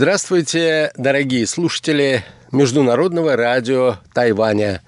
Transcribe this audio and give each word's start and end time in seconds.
Здравствуйте, 0.00 0.92
дорогие 0.96 1.44
слушатели 1.44 2.24
Международного 2.52 3.34
радио 3.34 3.96
Тайваня. 4.14 4.80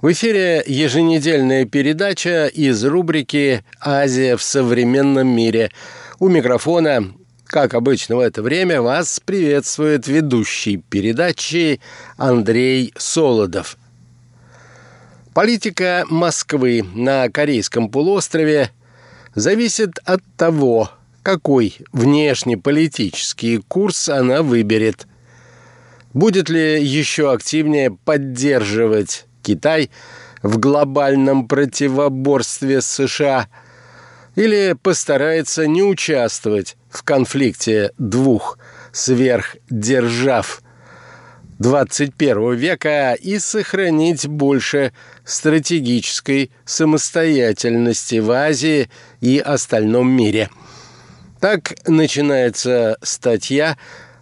В 0.00 0.10
эфире 0.12 0.62
еженедельная 0.66 1.66
передача 1.66 2.46
из 2.46 2.82
рубрики 2.82 3.62
«Азия 3.82 4.34
в 4.38 4.42
современном 4.42 5.28
мире». 5.28 5.72
У 6.20 6.28
микрофона, 6.28 7.04
как 7.44 7.74
обычно 7.74 8.16
в 8.16 8.20
это 8.20 8.40
время, 8.40 8.80
вас 8.80 9.20
приветствует 9.20 10.06
ведущий 10.06 10.78
передачи 10.78 11.82
Андрей 12.16 12.94
Солодов. 12.96 13.76
Политика 15.34 16.06
Москвы 16.08 16.82
на 16.94 17.28
Корейском 17.28 17.90
полуострове 17.90 18.70
зависит 19.34 19.98
от 20.06 20.22
того, 20.38 20.92
какой 21.26 21.76
внешнеполитический 21.92 23.58
курс 23.58 24.08
она 24.08 24.44
выберет. 24.44 25.08
Будет 26.14 26.48
ли 26.48 26.80
еще 26.80 27.32
активнее 27.32 27.90
поддерживать 27.90 29.26
Китай 29.42 29.90
в 30.44 30.58
глобальном 30.58 31.48
противоборстве 31.48 32.80
с 32.80 32.86
США 32.86 33.48
или 34.36 34.76
постарается 34.80 35.66
не 35.66 35.82
участвовать 35.82 36.76
в 36.90 37.02
конфликте 37.02 37.90
двух 37.98 38.56
сверхдержав 38.92 40.62
21 41.58 42.54
века 42.54 43.14
и 43.14 43.40
сохранить 43.40 44.28
больше 44.28 44.92
стратегической 45.24 46.52
самостоятельности 46.64 48.20
в 48.20 48.30
Азии 48.30 48.88
и 49.20 49.40
остальном 49.40 50.08
мире– 50.08 50.50
так 51.40 51.74
начинается 51.86 52.96
статья, 53.02 53.76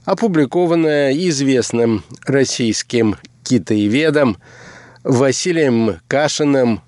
опубликованная 0.04 1.12
известным 1.12 2.04
российским 2.26 3.16
китаеведом 3.42 4.38
Василием 5.02 6.00
Кашиным 6.08 6.82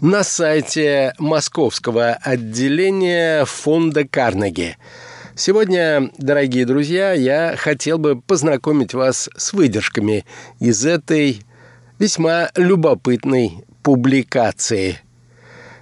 на 0.00 0.24
сайте 0.24 1.14
московского 1.18 2.12
отделения 2.12 3.44
фонда 3.44 4.06
Карнеги. 4.06 4.76
Сегодня, 5.34 6.10
дорогие 6.18 6.66
друзья, 6.66 7.12
я 7.12 7.54
хотел 7.56 7.98
бы 7.98 8.20
познакомить 8.20 8.94
вас 8.94 9.30
с 9.36 9.52
выдержками 9.52 10.24
из 10.58 10.84
этой 10.84 11.42
весьма 11.98 12.50
любопытной 12.56 13.64
публикации. 13.82 14.98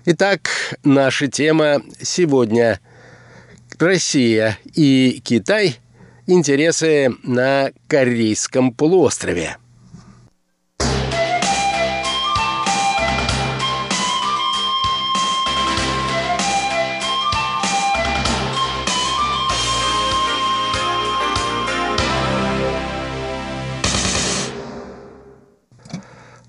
Итак, 0.04 0.74
наша 0.84 1.28
тема 1.28 1.82
сегодня 2.00 2.80
Россия 3.80 4.58
и 4.74 5.20
Китай 5.24 5.76
интересы 6.26 7.14
на 7.22 7.70
Корейском 7.86 8.72
полуострове. 8.72 9.56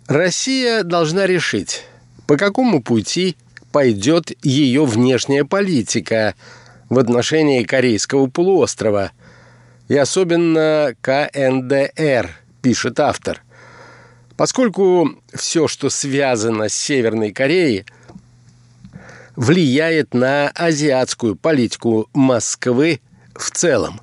Россия 0.08 0.82
должна 0.82 1.28
решить, 1.28 1.86
по 2.26 2.36
какому 2.38 2.82
пути 2.82 3.38
пойдет 3.72 4.32
ее 4.44 4.84
внешняя 4.86 5.46
политика– 5.46 6.34
в 6.90 6.98
отношении 7.00 7.64
Корейского 7.64 8.28
полуострова 8.28 9.12
и 9.88 9.96
особенно 9.96 10.94
КНДР, 11.02 12.30
пишет 12.62 13.00
автор. 13.00 13.42
Поскольку 14.36 15.10
все, 15.34 15.68
что 15.68 15.90
связано 15.90 16.70
с 16.70 16.74
Северной 16.74 17.32
Кореей, 17.32 17.86
влияет 19.36 20.14
на 20.14 20.50
азиатскую 20.50 21.36
политику 21.36 22.10
Москвы 22.14 23.00
в 23.36 23.52
целом. 23.52 24.02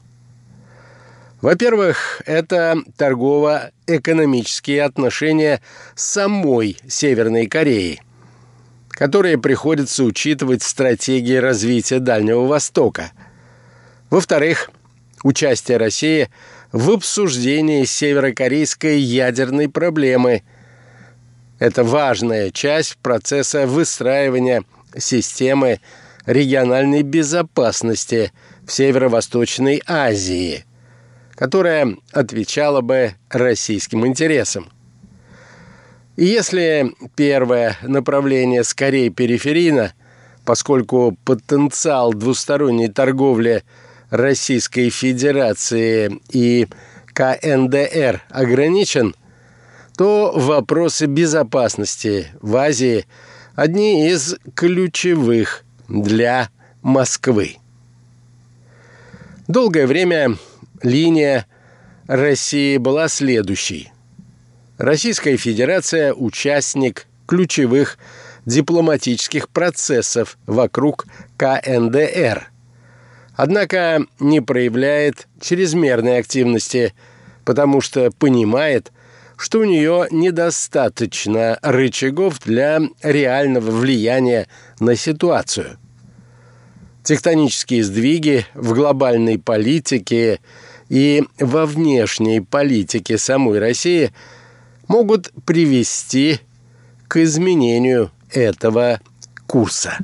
Во-первых, 1.43 2.23
это 2.25 2.79
торгово-экономические 2.97 4.83
отношения 4.83 5.61
с 5.95 6.05
самой 6.05 6.79
Северной 6.89 7.47
Кореей 7.47 8.01
которые 8.97 9.37
приходится 9.37 10.05
учитывать 10.05 10.63
в 10.63 10.67
стратегии 10.67 11.37
развития 11.37 11.99
Дальнего 11.99 12.47
Востока. 12.47 13.13
Во-вторых, 14.09 14.71
участие 15.23 15.77
России 15.77 16.31
в 16.73 16.91
обсуждении 16.91 17.85
северокорейской 17.85 18.99
ядерной 18.99 19.69
проблемы. 19.69 20.45
Это 21.59 21.85
важная 21.85 22.51
часть 22.51 22.97
процесса 22.97 23.67
выстраивания 23.67 24.65
системы 24.97 25.81
региональной 26.25 27.03
безопасности 27.03 28.33
в 28.67 28.73
Северо-Восточной 28.73 29.83
Азии, 29.87 30.65
которая 31.35 31.97
отвечала 32.13 32.81
бы 32.81 33.15
российским 33.29 34.07
интересам. 34.07 34.71
Если 36.17 36.95
первое 37.15 37.77
направление 37.83 38.65
скорее 38.65 39.11
периферийно, 39.11 39.93
поскольку 40.47 41.17
потенциал 41.25 42.15
двусторонней 42.15 42.89
торговли 42.89 43.65
Российской 44.09 44.89
Федерации 44.89 46.19
и 46.31 46.69
КНДР 47.13 48.23
ограничен, 48.31 49.15
то 49.99 50.33
вопросы 50.35 51.05
безопасности 51.05 52.29
в 52.41 52.57
Азии 52.57 53.07
одни 53.55 54.09
из 54.09 54.37
ключевых 54.55 55.65
для 55.89 56.49
Москвы. 56.81 57.57
Долгое 59.49 59.87
время 59.87 60.37
линия 60.83 61.47
России 62.07 62.79
была 62.79 63.09
следующей– 63.09 63.91
Российская 64.79 65.39
Федерация– 65.39 66.13
участник 66.15 67.07
ключевых 67.27 67.97
дипломатических 68.45 69.49
процессов 69.49 70.37
вокруг 70.47 71.07
КНДР. 71.39 72.51
Однако 73.35 74.05
не 74.21 74.43
проявляет 74.43 75.29
чрезмерной 75.41 76.19
активности, 76.19 76.93
потому 77.47 77.81
что 77.81 78.11
понимает, 78.11 78.93
что 79.39 79.61
у 79.61 79.65
нее 79.65 80.09
недостаточно 80.11 81.59
рычагов 81.63 82.41
для 82.41 82.81
реального 83.03 83.71
влияния 83.71 84.47
на 84.79 84.95
ситуацию. 84.95 85.79
Тектонические 87.03 87.83
сдвиги 87.83 88.45
в 88.53 88.75
глобальной 88.75 89.39
политике 89.39 90.41
и 90.91 91.25
во 91.39 91.65
внешней 91.65 92.41
политике 92.43 93.17
самой 93.17 93.59
России– 93.59 94.13
могут 94.89 95.33
привести 95.45 96.41
к 97.09 97.17
изменению 97.19 98.11
этого 98.31 99.01
курса. 99.47 99.99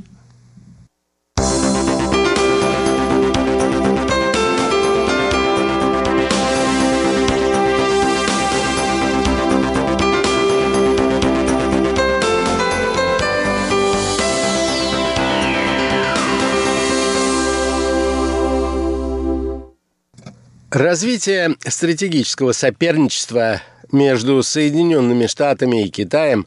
Развитие 20.71 21.55
стратегического 21.67 22.53
соперничества 22.53 23.61
между 23.93 24.43
Соединенными 24.43 25.27
Штатами 25.27 25.85
и 25.85 25.91
Китаем, 25.91 26.47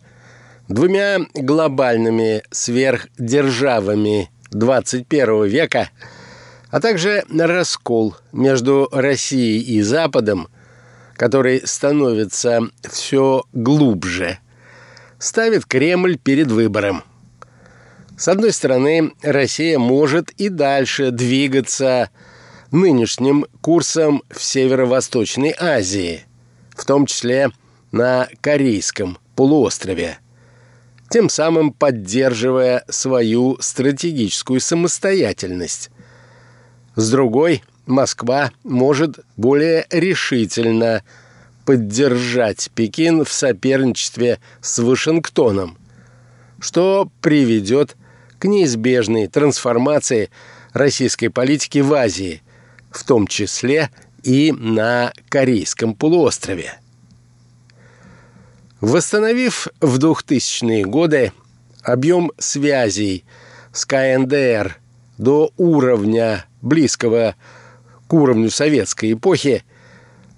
двумя 0.67 1.19
глобальными 1.33 2.43
сверхдержавами 2.51 4.29
21 4.51 5.45
века, 5.45 5.89
а 6.71 6.81
также 6.81 7.23
раскол 7.29 8.15
между 8.31 8.89
Россией 8.91 9.61
и 9.61 9.81
Западом, 9.81 10.49
который 11.15 11.61
становится 11.65 12.61
все 12.89 13.43
глубже, 13.53 14.39
ставит 15.19 15.65
Кремль 15.65 16.17
перед 16.17 16.51
выбором. 16.51 17.03
С 18.17 18.27
одной 18.27 18.51
стороны, 18.53 19.13
Россия 19.21 19.77
может 19.77 20.31
и 20.31 20.49
дальше 20.49 21.11
двигаться 21.11 22.09
нынешним 22.71 23.45
курсом 23.61 24.23
в 24.29 24.41
Северо-Восточной 24.41 25.53
Азии– 25.57 26.25
в 26.75 26.85
том 26.85 27.05
числе 27.05 27.51
на 27.91 28.27
Корейском 28.41 29.17
полуострове, 29.35 30.19
тем 31.09 31.29
самым 31.29 31.71
поддерживая 31.71 32.83
свою 32.89 33.57
стратегическую 33.59 34.59
самостоятельность. 34.59 35.89
С 36.95 37.09
другой, 37.11 37.63
Москва 37.85 38.51
может 38.63 39.19
более 39.37 39.85
решительно 39.91 41.03
поддержать 41.65 42.69
Пекин 42.73 43.23
в 43.23 43.31
соперничестве 43.31 44.39
с 44.61 44.79
Вашингтоном, 44.79 45.77
что 46.59 47.09
приведет 47.21 47.95
к 48.39 48.45
неизбежной 48.45 49.27
трансформации 49.27 50.29
российской 50.73 51.29
политики 51.29 51.79
в 51.79 51.93
Азии, 51.93 52.41
в 52.91 53.03
том 53.03 53.27
числе 53.27 53.89
и 54.25 54.51
на 54.51 55.13
Корейском 55.29 55.93
полуострове. 55.93 56.79
Восстановив 58.81 59.67
в 59.79 59.99
2000-е 59.99 60.83
годы 60.83 61.31
объем 61.83 62.31
связей 62.37 63.23
с 63.71 63.85
КНДР 63.85 64.77
до 65.17 65.51
уровня 65.57 66.45
близкого 66.61 67.35
к 68.07 68.13
уровню 68.13 68.49
советской 68.49 69.13
эпохи, 69.13 69.63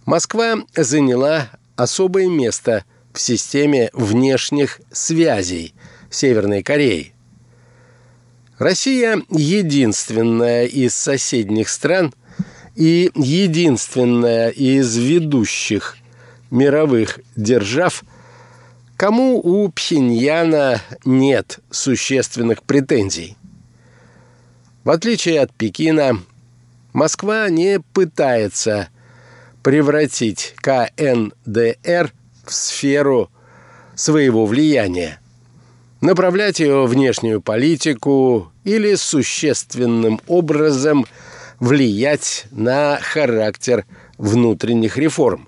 Москва 0.06 0.58
заняла 0.76 1.50
особое 1.76 2.28
место 2.28 2.84
в 3.14 3.22
системе 3.22 3.90
внешних 3.94 4.82
связей 4.92 5.74
Северной 6.10 6.62
Кореи. 6.62 7.14
Россия 8.58 9.22
единственная 9.30 10.66
из 10.66 10.94
соседних 10.94 11.70
стран 11.70 12.14
и 12.78 13.12
единственная 13.16 14.50
из 14.50 14.96
ведущих 14.96 15.98
мировых 16.52 17.20
держав, 17.36 18.04
кому 18.96 19.40
у 19.40 19.68
Пхеньяна 19.70 20.82
нет 21.04 21.60
существенных 21.72 22.62
претензий. 22.62 23.36
В 24.84 24.92
отличие 24.92 25.42
от 25.42 25.52
Пекина, 25.54 26.20
Москва 26.94 27.50
не 27.50 27.80
пытается 27.94 28.90
превратить 29.64 30.54
КНДР 30.58 32.14
в 32.46 32.54
сферу 32.54 33.32
своего 33.96 34.46
влияния, 34.46 35.20
направлять 36.00 36.60
ее 36.60 36.86
внешнюю 36.86 37.42
политику 37.42 38.52
или 38.64 38.94
существенным 38.94 40.22
образом 40.28 41.08
влиять 41.60 42.46
на 42.52 43.00
характер 43.02 43.86
внутренних 44.18 44.98
реформ. 44.98 45.48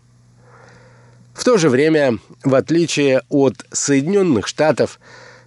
В 1.34 1.44
то 1.44 1.58
же 1.58 1.70
время, 1.70 2.18
в 2.44 2.56
отличие 2.56 3.22
от 3.30 3.66
Соединенных 3.72 4.48
Штатов, 4.48 5.00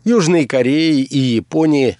Южной 0.05 0.47
Кореи 0.47 1.03
и 1.03 1.19
Японии, 1.19 1.99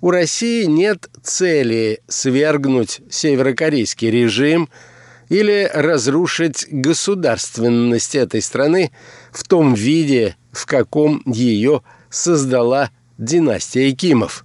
у 0.00 0.10
России 0.10 0.64
нет 0.64 1.08
цели 1.22 2.00
свергнуть 2.08 3.00
северокорейский 3.10 4.10
режим– 4.10 4.68
или 5.28 5.70
разрушить 5.72 6.66
государственность 6.70 8.14
этой 8.14 8.42
страны 8.42 8.90
в 9.32 9.46
том 9.46 9.74
виде, 9.74 10.36
в 10.52 10.66
каком 10.66 11.22
ее 11.26 11.82
создала 12.10 12.90
династия 13.18 13.92
Кимов. 13.92 14.44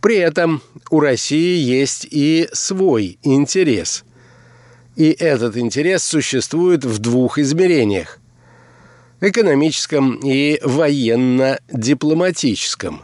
При 0.00 0.16
этом 0.16 0.62
у 0.90 1.00
России 1.00 1.58
есть 1.58 2.06
и 2.10 2.48
свой 2.52 3.18
интерес. 3.22 4.04
И 4.96 5.10
этот 5.10 5.56
интерес 5.56 6.04
существует 6.04 6.84
в 6.84 6.98
двух 6.98 7.38
измерениях– 7.38 8.18
экономическом 9.20 10.20
и 10.22 10.60
военно-дипломатическом. 10.62 13.02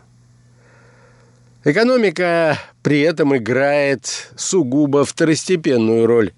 Экономика 1.64 2.56
при 2.82 3.00
этом 3.00 3.36
играет 3.36 4.30
сугубо 4.36 5.04
второстепенную 5.04 6.06
роль. 6.06 6.32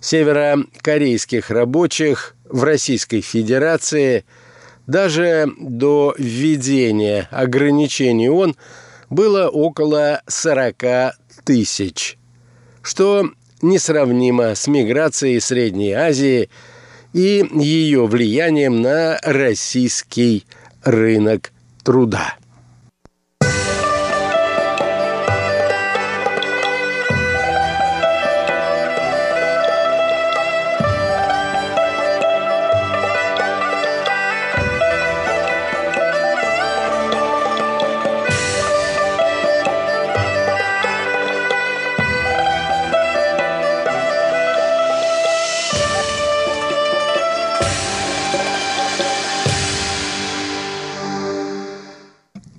Северокорейских 0.00 1.50
рабочих 1.50 2.36
в 2.44 2.62
Российской 2.62 3.22
Федерации– 3.22 4.24
даже 4.86 5.48
до 5.58 6.14
введения 6.16 7.28
ограничений 7.30 8.28
ООН 8.30 8.56
было 9.10 9.48
около 9.48 10.22
40 10.26 11.14
тысяч, 11.44 12.18
что 12.82 13.30
несравнимо 13.62 14.54
с 14.54 14.66
миграцией 14.66 15.40
Средней 15.40 15.92
Азии 15.92 16.50
и 17.16 17.48
ее 17.50 18.06
влиянием 18.06 18.82
на 18.82 19.18
российский 19.22 20.44
рынок 20.84 21.50
труда. 21.82 22.34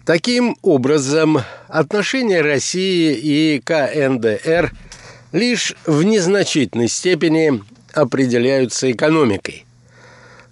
Таким 0.08 0.56
образом, 0.62 1.40
отношения 1.68 2.40
России 2.40 3.14
и 3.14 3.60
КНДР 3.60 4.72
лишь 5.34 5.76
в 5.86 6.02
незначительной 6.04 6.88
степени 6.88 7.62
определяются 7.94 8.90
экономикой. 8.90 9.66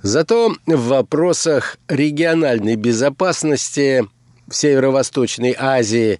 Зато 0.01 0.53
в 0.65 0.87
вопросах 0.89 1.77
региональной 1.87 2.75
безопасности 2.75 4.05
в 4.45 4.53
Северо-Восточной 4.53 5.55
Азии 5.57 6.19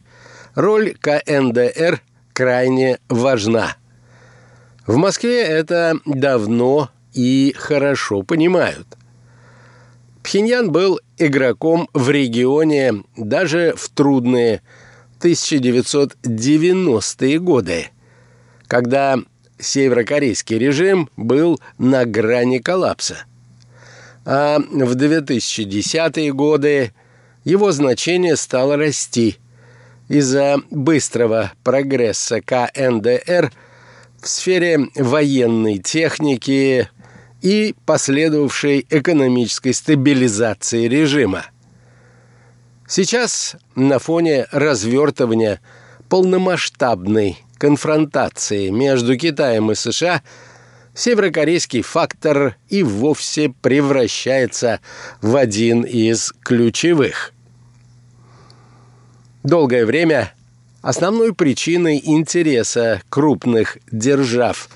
роль 0.54 0.96
КНДР 1.02 2.02
крайне 2.32 3.00
важна. 3.10 3.76
В 4.88 4.96
Москве 4.96 5.42
это 5.42 6.00
давно 6.06 6.90
и 7.14 7.54
хорошо 7.58 8.24
понимают. 8.24 8.88
Пхеньян 10.24 10.72
был 10.72 11.02
игроком 11.18 11.90
в 11.94 12.10
регионе 12.10 13.04
даже 13.16 13.74
в 13.78 13.88
трудные 13.90 14.62
1990-е 15.20 17.40
годы, 17.40 17.88
когда 18.68 19.20
северокорейский 19.58 20.58
режим 20.58 21.10
был 21.16 21.62
на 21.78 22.04
грани 22.06 22.58
коллапса. 22.60 23.24
А 24.26 24.60
в 24.60 24.96
2010-е 24.96 26.34
годы 26.34 26.92
его 27.44 27.72
значение 27.72 28.36
стало 28.36 28.76
расти 28.76 29.38
из-за 30.08 30.58
быстрого 30.72 31.52
прогресса 31.64 32.42
КНДР 32.42 33.52
в 34.22 34.28
сфере 34.28 34.88
военной 34.96 35.78
техники 35.78 36.90
и 37.46 37.76
последовавшей 37.86 38.88
экономической 38.90 39.72
стабилизации 39.72 40.88
режима. 40.88 41.46
Сейчас 42.88 43.56
на 43.76 44.00
фоне 44.00 44.48
развертывания 44.52 45.62
полномасштабной 46.10 47.38
конфронтации 47.60 48.70
между 48.70 49.16
Китаем 49.16 49.72
и 49.72 49.76
США 49.76 50.24
северокорейский 50.96 51.84
фактор 51.84 52.56
и 52.70 52.82
вовсе 52.82 53.54
превращается 53.62 54.80
в 55.22 55.36
один 55.36 55.84
из 55.84 56.34
ключевых. 56.42 57.32
Долгое 59.44 59.86
время 59.86 60.34
основной 60.82 61.36
причиной 61.36 62.02
интереса 62.04 63.04
крупных 63.10 63.78
держав 63.92 64.68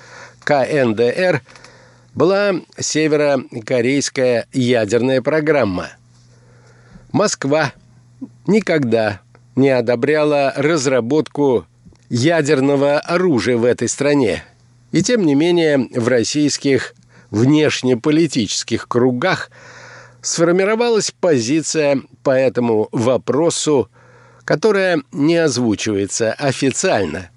КНДР 0.43 1.41
была 2.15 2.53
северокорейская 2.77 4.47
ядерная 4.53 5.21
программа. 5.21 5.89
Москва 7.11 7.73
никогда 8.47 9.21
не 9.55 9.69
одобряла 9.69 10.53
разработку 10.55 11.65
ядерного 12.09 12.99
оружия 12.99 13.57
в 13.57 13.65
этой 13.65 13.87
стране. 13.87 14.43
И 14.91 15.03
тем 15.03 15.25
не 15.25 15.35
менее 15.35 15.87
в 15.93 16.07
российских 16.07 16.95
внешнеполитических 17.29 18.87
кругах 18.87 19.51
сформировалась 20.21 21.11
позиция 21.11 22.01
по 22.23 22.31
этому 22.31 22.89
вопросу, 22.91 23.89
которая 24.45 25.03
не 25.11 25.37
озвучивается 25.37 26.33
официально. 26.33 27.29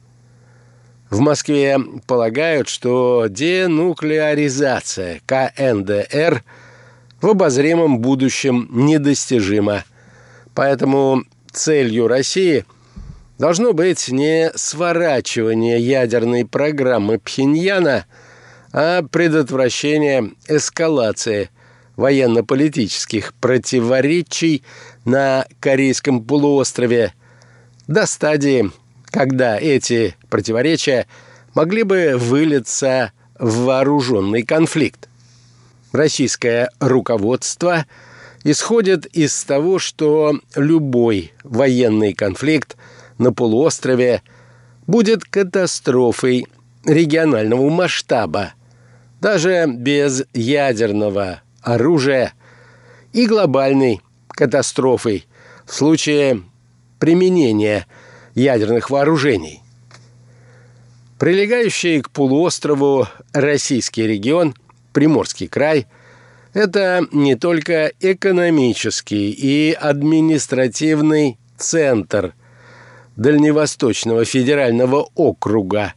В 1.13 1.21
Москве 1.21 1.79
полагают, 2.07 2.69
что 2.69 3.27
денуклеаризация 3.29 5.21
КНДР 5.27 6.43
в 7.21 7.29
обозримом 7.29 8.01
будущем 8.01 8.69
недостижима. 8.73 9.85
Поэтому 10.55 11.23
целью 11.53 12.09
России– 12.09 12.65
должно 13.43 13.73
быть 13.73 14.09
не 14.09 14.53
сворачивание 14.55 15.81
ядерной 15.81 16.45
программы 16.45 17.19
Пхеньяна, 17.19 18.07
а 18.73 19.03
предотвращение 19.03 20.31
эскалации 20.47 21.51
военно-политических 21.97 23.35
противоречий 23.35 24.63
на 25.05 25.47
Корейском 25.59 26.23
полуострове 26.23 27.15
до 27.89 28.07
стадии, 28.07 28.71
когда 29.13 29.57
эти 29.57 30.17
противоречия 30.29 31.07
могли 31.55 31.85
бы 31.85 32.15
вылиться 32.17 33.13
в 33.39 33.67
вооруженный 33.67 34.43
конфликт. 34.43 35.09
Российское 35.93 36.71
руководство 36.81 37.87
исходит 38.43 39.07
из 39.07 39.45
того, 39.45 39.79
что 39.79 40.41
любой 40.57 41.33
военный 41.45 42.13
конфликт– 42.13 42.77
на 43.23 43.33
полуострове 43.33 44.23
будет 44.87 45.25
катастрофой 45.25 46.47
регионального 46.85 47.71
масштаба, 47.71 48.55
даже 49.21 49.67
без 49.69 50.25
ядерного 50.35 51.43
оружия, 51.61 52.33
и 53.13 53.27
глобальной 53.27 54.01
катастрофой 54.29 55.27
в 55.67 55.75
случае 55.75 56.43
применения 56.99 57.87
ядерных 58.35 58.91
вооружений. 58.91 59.63
Прилегающий 61.19 62.03
к 62.03 62.11
полуострову 62.11 63.09
российский 63.33 64.07
регион, 64.07 64.55
Приморский 64.93 65.49
край, 65.49 65.87
это 66.53 67.07
не 67.13 67.37
только 67.37 67.93
экономический 68.01 69.31
и 69.31 69.73
административный 69.73 71.39
центр 71.57 72.35
Дальневосточного 73.17 74.25
федерального 74.25 75.09
округа, 75.15 75.95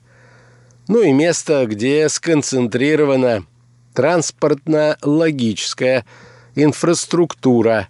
ну 0.87 1.01
и 1.01 1.11
место, 1.11 1.65
где 1.65 2.07
сконцентрирована 2.09 3.43
транспортно-логическая 3.93 6.05
инфраструктура, 6.55 7.87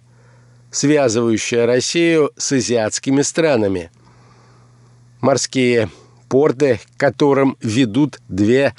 связывающая 0.70 1.66
Россию 1.66 2.30
с 2.36 2.52
азиатскими 2.52 3.22
странами. 3.22 3.90
Морские 5.20 5.88
порты, 6.28 6.80
к 6.96 7.00
которым 7.00 7.56
ведут 7.60 8.20
две 8.28 8.74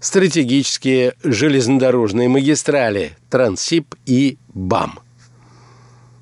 стратегические 0.00 1.14
железнодорожные 1.22 2.28
магистрали 2.28 3.16
Трансип 3.30 3.94
и 4.04 4.38
БАМ. 4.54 5.00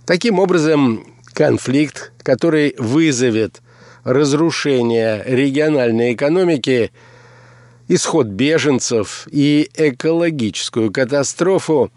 Таким 0.07 0.39
образом, 0.39 1.05
конфликт, 1.33 2.13
который 2.23 2.75
вызовет 2.79 3.63
разрушение 4.05 5.23
региональной 5.27 6.15
экономики, 6.15 6.93
исход 7.89 8.27
беженцев 8.29 9.27
и 9.31 9.69
экологическую 9.75 10.93
катастрофу, 10.93 11.91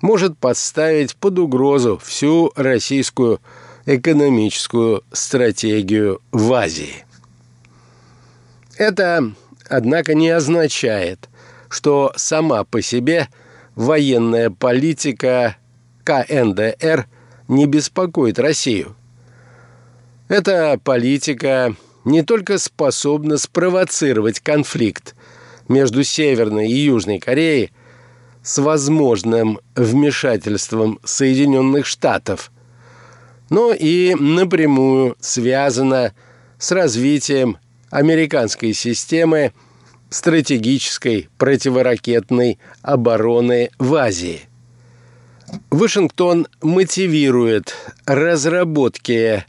может 0.00 0.36
подставить 0.36 1.16
под 1.16 1.38
угрозу 1.38 2.00
всю 2.02 2.52
российскую 2.56 3.40
экономическую 3.86 5.02
стратегию 5.12 6.20
в 6.32 6.52
Азии. 6.52 7.04
Это, 8.76 9.32
однако, 9.68 10.14
не 10.14 10.30
означает, 10.30 11.28
что 11.68 12.12
сама 12.16 12.64
по 12.64 12.82
себе 12.82 13.28
военная 13.74 14.50
политика 14.50 15.56
КНДР 16.04 17.06
не 17.48 17.66
беспокоит 17.66 18.38
Россию. 18.38 18.96
Эта 20.28 20.78
политика 20.82 21.76
не 22.04 22.22
только 22.22 22.58
способна 22.58 23.38
спровоцировать 23.38 24.40
конфликт 24.40 25.14
между 25.68 26.04
Северной 26.04 26.68
и 26.68 26.76
Южной 26.76 27.18
Кореей 27.18 27.72
с 28.42 28.58
возможным 28.58 29.60
вмешательством 29.74 30.98
Соединенных 31.04 31.86
Штатов, 31.86 32.50
но 33.50 33.72
и 33.72 34.14
напрямую 34.14 35.16
связана 35.20 36.12
с 36.58 36.72
развитием 36.72 37.58
американской 37.90 38.72
системы 38.72 39.52
стратегической 40.10 41.28
противоракетной 41.38 42.58
обороны 42.82 43.70
в 43.78 43.94
Азии– 43.94 44.42
Вашингтон 45.70 46.46
мотивирует 46.62 47.74
разработки 48.06 49.44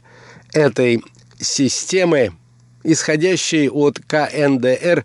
этой 0.52 1.02
системы, 1.38 2.32
исходящей 2.82 3.68
от 3.68 3.98
КНДР 4.06 5.04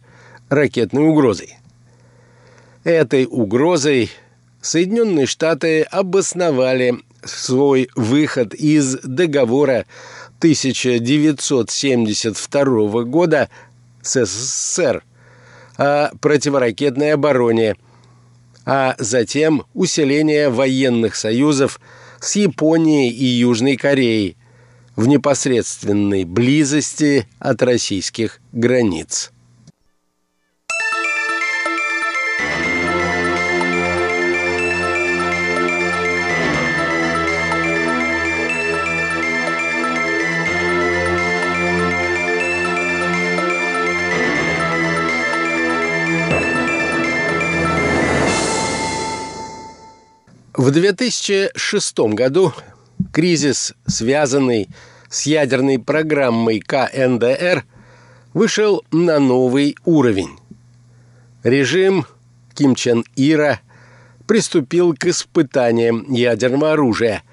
ракетной 0.50 1.04
угрозой. 1.04 1.58
Этой 2.84 3.26
угрозой 3.30 4.12
Соединенные 4.62 5.26
Штаты 5.26 5.82
обосновали 5.84 6.96
свой 7.24 7.90
выход 7.96 8.54
из 8.54 8.98
договора 9.00 9.86
1972 10.40 13.04
года 13.04 13.50
с 14.02 14.26
СССР 14.26 15.06
о 15.78 16.12
противоракетной 16.20 17.14
обороне– 17.14 17.78
а 18.66 18.96
затем 19.00 19.66
усиление 19.74 20.50
военных 20.50 21.16
союзов 21.16 21.80
с 22.20 22.36
Японией 22.36 23.10
и 23.10 23.26
Южной 23.26 23.76
Кореей 23.76 24.38
в 24.96 25.08
непосредственной 25.08 26.26
близости 26.26 27.28
от 27.40 27.64
российских 27.64 28.40
границ. 28.52 29.32
В 50.62 50.70
2006 50.70 52.00
году 52.14 52.54
кризис, 53.12 53.74
связанный 53.88 54.70
с 55.10 55.26
ядерной 55.26 55.80
программой 55.80 56.60
КНДР, 56.60 57.66
вышел 58.36 58.86
на 58.92 59.18
новый 59.18 59.76
уровень. 59.86 60.38
Режим 61.42 62.06
Ким 62.54 62.76
Чен 62.76 63.04
Ира 63.16 63.60
приступил 64.28 64.94
к 64.94 65.08
испытаниям 65.08 66.06
ядерного 66.14 66.74
оружия, 66.74 67.24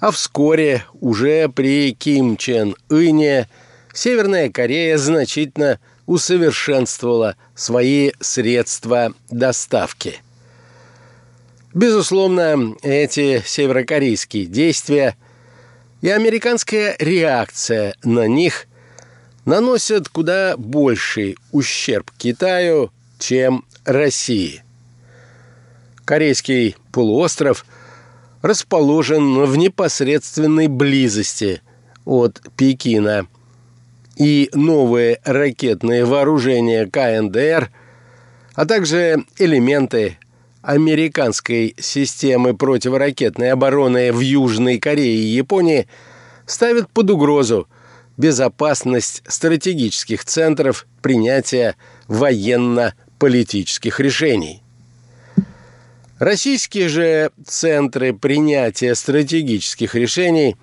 а 0.00 0.10
вскоре 0.10 0.84
уже 1.00 1.48
при 1.48 1.94
Ким 1.94 2.36
Чен 2.36 2.74
Ыне 2.90 3.48
Северная 3.94 4.50
Корея 4.50 4.98
значительно 4.98 5.78
усовершенствовала 6.06 7.36
свои 7.54 8.10
средства 8.18 9.12
доставки. 9.30 10.20
Безусловно, 11.76 12.74
эти 12.80 13.42
северокорейские 13.44 14.46
действия 14.46 15.14
и 16.00 16.08
американская 16.08 16.96
реакция 16.98 17.94
на 18.02 18.26
них 18.26 18.66
наносят 19.44 20.08
куда 20.08 20.56
больший 20.56 21.36
ущерб 21.52 22.10
Китаю, 22.16 22.90
чем 23.18 23.62
России. 23.84 24.62
Корейский 26.06 26.76
полуостров 26.92 27.66
расположен 28.40 29.44
в 29.44 29.58
непосредственной 29.58 30.68
близости 30.68 31.60
от 32.06 32.40
Пекина, 32.56 33.26
и 34.16 34.48
новые 34.54 35.20
ракетные 35.24 36.06
вооружения 36.06 36.86
КНДР, 36.86 37.70
а 38.54 38.64
также 38.64 39.26
элементы 39.36 40.16
американской 40.66 41.76
системы 41.78 42.56
противоракетной 42.56 43.52
обороны 43.52 44.12
в 44.12 44.18
Южной 44.18 44.80
Корее 44.80 45.16
и 45.16 45.36
Японии 45.36 45.86
ставят 46.44 46.90
под 46.90 47.08
угрозу 47.10 47.68
безопасность 48.16 49.22
стратегических 49.28 50.24
центров 50.24 50.88
принятия 51.02 51.76
военно-политических 52.08 54.00
решений. 54.00 54.60
Российские 56.18 56.88
же 56.88 57.30
центры 57.46 58.12
принятия 58.12 58.96
стратегических 58.96 59.94
решений 59.94 60.56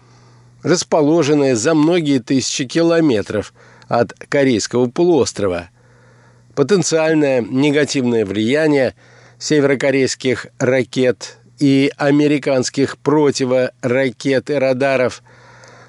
расположены 0.63 1.55
за 1.55 1.75
многие 1.75 2.19
тысячи 2.19 2.65
километров 2.65 3.53
от 3.87 4.11
Корейского 4.27 4.87
полуострова. 4.87 5.69
Потенциальное 6.55 7.41
негативное 7.41 8.25
влияние 8.25 8.95
северокорейских 9.43 10.47
ракет 10.59 11.37
и 11.59 11.91
американских 11.97 12.97
противоракет 12.97 14.49
и 14.49 14.53
радаров– 14.53 15.21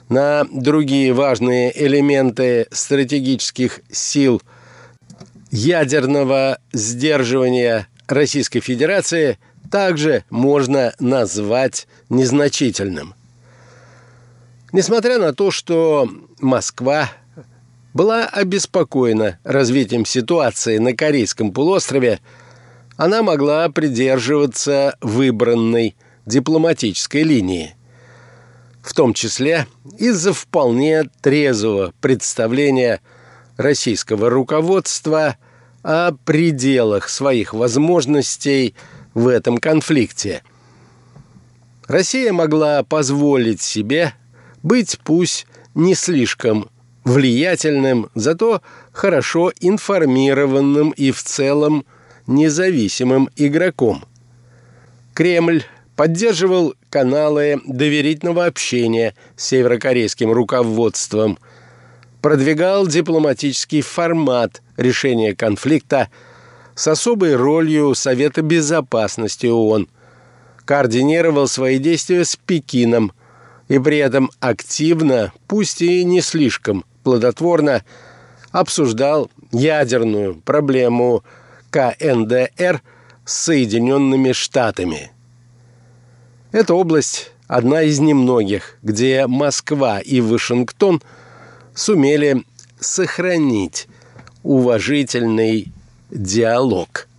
на 0.09 0.45
другие 0.51 1.13
важные 1.13 1.73
элементы 1.87 2.67
стратегических 2.71 3.81
сил 3.91 4.43
ядерного 5.51 6.59
сдерживания 6.73 7.89
Российской 8.07 8.61
Федерации 8.61 9.39
также 9.71 10.25
можно 10.31 10.93
назвать 10.99 11.87
незначительным. 12.11 13.15
Несмотря 14.73 15.19
на 15.19 15.33
то, 15.33 15.51
что 15.51 16.09
Москва 16.41 17.11
была 17.95 18.27
обеспокоена 18.27 19.39
развитием 19.45 20.05
ситуации 20.05 20.79
на 20.79 20.95
Корейском 20.95 21.53
полуострове, 21.53 22.19
она 22.97 23.23
могла 23.23 23.69
придерживаться 23.69 24.97
выбранной 25.01 25.97
дипломатической 26.27 27.23
линии– 27.23 27.75
в 28.85 28.93
том 28.93 29.15
числе 29.15 29.67
из-за 29.99 30.35
вполне 30.35 31.05
трезвого 31.23 31.95
представления 32.01 33.01
российского 33.57 34.29
руководства 34.29 35.37
о 35.83 36.13
пределах 36.13 37.09
своих 37.09 37.55
возможностей 37.55 38.75
в 39.15 39.27
этом 39.29 39.57
конфликте. 39.59 40.43
Россия 41.87 42.33
могла 42.33 42.83
позволить 42.83 43.63
себе 43.63 44.13
быть 44.63 44.99
пусть 45.03 45.47
не 45.75 45.95
слишком 45.95 46.69
влиятельным, 47.05 48.11
зато 48.15 48.61
хорошо 48.93 49.51
информированным 49.61 50.91
и 50.91 51.11
в 51.11 51.23
целом 51.23 51.87
независимым 52.27 53.29
игроком. 53.37 54.05
Кремль 55.15 55.65
поддерживал 55.97 56.75
каналы 56.91 57.61
доверительного 57.67 58.47
общения 58.47 59.15
с 59.37 59.47
северокорейским 59.47 60.33
руководством, 60.33 61.39
продвигал 62.21 62.87
дипломатический 62.87 63.83
формат 63.83 64.63
решения 64.77 65.35
конфликта 65.35 66.09
с 66.75 66.89
особой 66.89 67.37
ролью 67.37 67.95
Совета 67.95 68.43
Безопасности 68.43 69.47
ООН, 69.47 69.89
координировал 70.65 71.47
свои 71.47 71.79
действия 71.79 72.25
с 72.25 72.37
Пекином 72.37 73.13
и 73.69 73.79
при 73.79 73.99
этом 73.99 74.31
активно, 74.41 75.33
пусть 75.47 75.83
и 75.83 76.05
не 76.05 76.21
слишком 76.21 76.85
плодотворно, 77.03 77.85
обсуждал 78.51 79.31
ядерную 79.53 80.37
проблему 80.37 81.23
КНДР 81.75 82.83
с 83.25 83.35
Соединенными 83.35 84.31
Штатами– 84.31 85.11
эта 86.53 86.73
область– 86.73 87.33
одна 87.49 87.83
из 87.83 87.99
немногих, 87.99 88.79
где 88.83 89.27
Москва 89.27 89.99
и 89.99 90.21
Вашингтон 90.21 91.03
сумели 91.75 92.45
сохранить 92.79 93.89
уважительный 94.45 95.73
диалог– 96.13 97.09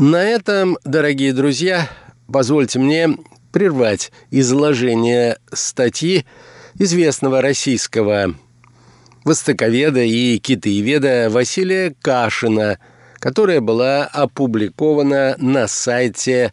На 0.00 0.22
этом, 0.22 0.78
дорогие 0.84 1.32
друзья, 1.32 1.90
позвольте 2.32 2.78
мне 2.78 3.18
прервать 3.50 4.12
изложение 4.30 5.38
статьи 5.52 6.24
известного 6.78 7.42
российского 7.42 8.36
востоковеда 9.24 9.98
и 9.98 10.38
китаеведа 10.38 11.26
Василия 11.30 11.96
Кашина, 12.00 12.78
которая 13.14 13.60
была 13.60 14.04
опубликована 14.04 15.34
на 15.38 15.66
сайте 15.66 16.52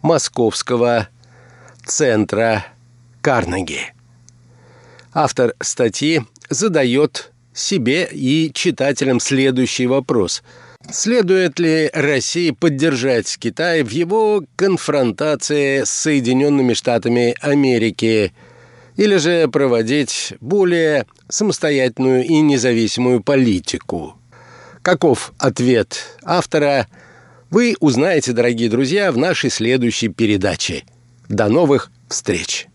Московского 0.00 1.08
центра 1.84 2.64
Карнеги. 3.20 3.92
Автор 5.12 5.52
статьи 5.60 6.22
задает 6.48 7.30
себе 7.52 8.08
и 8.10 8.50
читателям 8.54 9.20
следующий 9.20 9.86
вопрос– 9.86 10.42
Следует 10.90 11.58
ли 11.58 11.90
России 11.92 12.52
поддержать 12.52 13.36
Китай 13.38 13.82
в 13.82 13.90
его 13.90 14.44
конфронтации 14.54 15.82
с 15.82 15.90
Соединенными 15.90 16.74
Штатами 16.74 17.34
Америки 17.40 18.32
или 18.96 19.16
же 19.16 19.48
проводить 19.48 20.34
более 20.40 21.06
самостоятельную 21.28 22.24
и 22.24 22.40
независимую 22.40 23.22
политику? 23.22 24.14
Каков 24.82 25.32
ответ 25.38 26.18
автора, 26.22 26.86
вы 27.50 27.74
узнаете, 27.80 28.32
дорогие 28.32 28.70
друзья, 28.70 29.10
в 29.10 29.18
нашей 29.18 29.50
следующей 29.50 30.08
передаче. 30.08 30.84
До 31.28 31.48
новых 31.48 31.90
встреч! 32.08 32.68